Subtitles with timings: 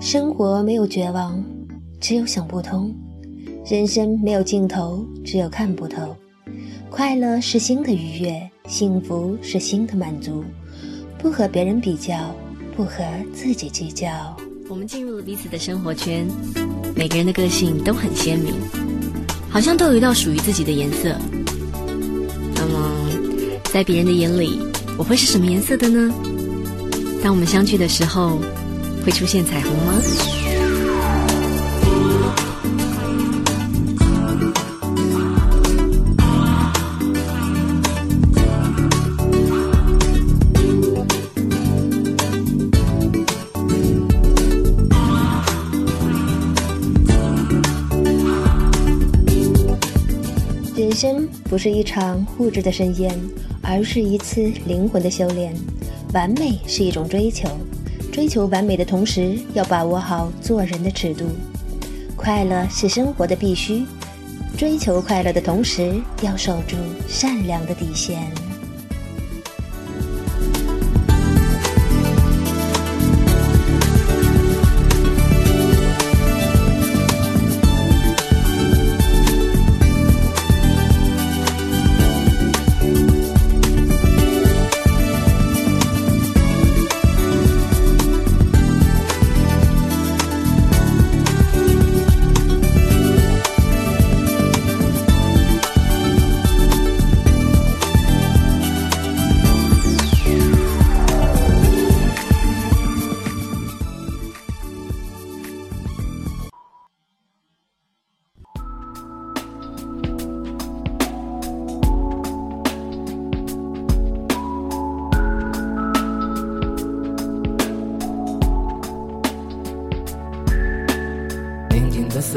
[0.00, 1.44] 生活没有绝望，
[2.00, 2.94] 只有想不通；
[3.66, 6.16] 人生没有尽头，只有看不透。
[6.88, 10.44] 快乐是新的愉悦，幸福是新的满足。
[11.18, 12.32] 不和别人比较，
[12.76, 13.02] 不和
[13.34, 14.08] 自己计较。
[14.68, 16.28] 我们进入了彼此的生活圈，
[16.94, 18.54] 每个人的个性都很鲜明，
[19.50, 21.16] 好像都有一道属于自己的颜色。
[22.54, 23.08] 那么，
[23.72, 24.60] 在别人的眼里，
[24.96, 26.14] 我会是什么颜色的呢？
[27.20, 28.38] 当我们相聚的时候，
[29.04, 30.02] 会出现彩虹吗？
[50.76, 53.16] 人生不是一场物质的盛宴，
[53.62, 55.54] 而是一次灵魂的修炼。
[56.12, 57.48] 完美是一种追求，
[58.18, 61.24] 追求完美的同时，要把握好做人的尺度。
[62.16, 63.86] 快乐是生活的必须，
[64.56, 66.74] 追求快乐的同时，要守住
[67.06, 68.47] 善良的底线。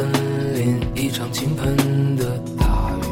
[0.01, 0.09] 森
[0.55, 3.05] 林，一场倾盆的大雨。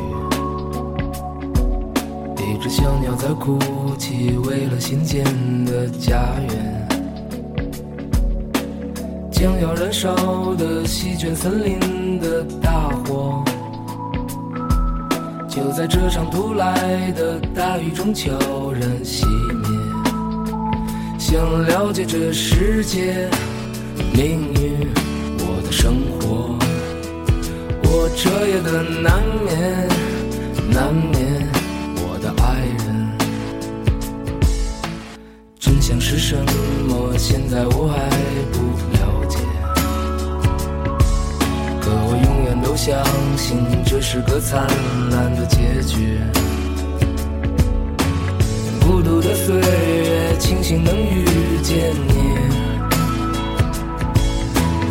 [2.40, 3.60] 一只小鸟在哭
[3.96, 5.24] 泣，为了新建
[5.66, 6.88] 的家园。
[9.32, 10.16] 将要燃烧
[10.56, 13.44] 的席卷森林的大火，
[15.48, 18.32] 就在这场突来的大雨中悄
[18.72, 19.70] 然熄灭。
[21.20, 23.30] 想了解这世界
[24.12, 24.88] 命运，
[28.16, 29.88] 彻夜的难眠，
[30.72, 31.48] 难眠，
[31.98, 32.46] 我的爱
[32.84, 33.10] 人。
[35.60, 36.36] 真相是什
[36.88, 37.18] 么？
[37.18, 38.10] 现在我还
[38.54, 38.58] 不
[38.94, 39.38] 了解。
[41.82, 42.98] 可我永远都相
[43.38, 44.68] 信，这是个灿
[45.12, 46.20] 烂的结局。
[48.82, 51.26] 孤独的岁月，庆幸能遇
[51.62, 52.69] 见你。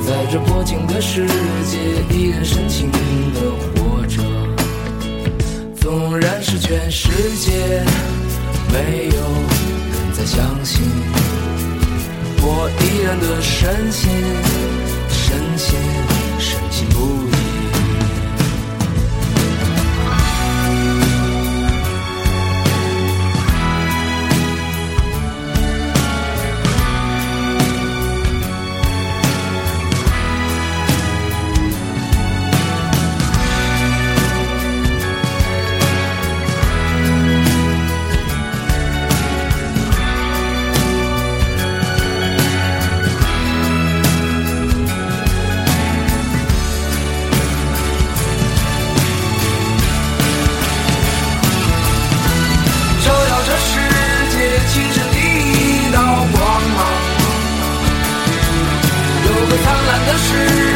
[0.09, 1.27] 在这薄情的世
[1.67, 1.77] 界，
[2.17, 3.41] 依然深情的
[3.77, 4.23] 活着。
[5.79, 7.85] 纵然是全世界
[8.73, 10.81] 没有人再相信，
[12.41, 14.11] 我依然的深信，
[15.11, 15.79] 深信，
[16.39, 17.18] 深信不
[60.19, 60.68] 是